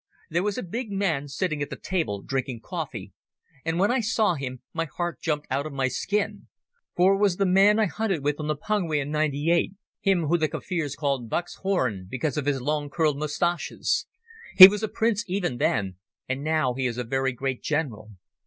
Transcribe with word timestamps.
"There 0.31 0.41
was 0.41 0.57
a 0.57 0.63
big 0.63 0.91
man 0.91 1.27
sitting 1.27 1.61
at 1.61 1.71
a 1.71 1.75
table 1.75 2.23
drinking 2.23 2.61
coffee, 2.61 3.13
and 3.63 3.77
when 3.77 3.91
I 3.91 3.99
saw 3.99 4.33
him 4.33 4.63
my 4.73 4.85
heart 4.85 5.21
jumped 5.21 5.45
out 5.51 5.67
of 5.67 5.73
my 5.73 5.89
skin. 5.89 6.47
For 6.95 7.13
it 7.13 7.19
was 7.19 7.37
the 7.37 7.45
man 7.45 7.77
I 7.77 7.85
hunted 7.85 8.23
with 8.23 8.39
on 8.39 8.47
the 8.47 8.55
Pungwe 8.55 8.99
in 8.99 9.11
'98—him 9.11 10.23
whom 10.25 10.39
the 10.39 10.47
Kaffirs 10.49 10.95
called 10.95 11.29
'Buck's 11.29 11.57
Horn', 11.57 12.07
because 12.09 12.35
of 12.35 12.47
his 12.47 12.59
long 12.63 12.89
curled 12.89 13.19
moustaches. 13.19 14.07
He 14.57 14.67
was 14.67 14.81
a 14.81 14.87
prince 14.87 15.23
even 15.27 15.57
then, 15.57 15.97
and 16.27 16.41
now 16.43 16.73
he 16.73 16.87
is 16.87 16.97
a 16.97 17.03
very 17.03 17.31
great 17.31 17.61
general. 17.61 18.09